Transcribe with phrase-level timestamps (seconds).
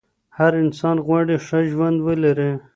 [0.37, 2.51] هر انسان غواړي ښه ژوند ولري.